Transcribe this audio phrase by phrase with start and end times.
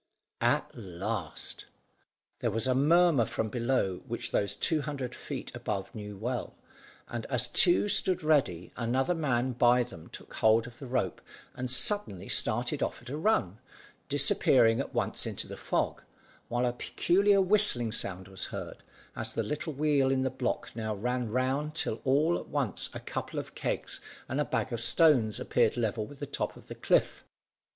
[0.41, 1.67] At last.
[2.39, 6.55] There was a murmur from below which those two hundred feet above knew well,
[7.07, 11.21] and as two stood ready, another man by them took hold of the rope,
[11.53, 13.59] and suddenly started off at a run,
[14.09, 16.01] disappearing at once in the fog,
[16.47, 18.81] while a peculiar whizzing sound was heard,
[19.15, 22.99] as the little wheel in the block now ran round till all at once a
[22.99, 26.73] couple of kegs and the bag of stones appeared level with the top of the
[26.73, 27.23] cliff.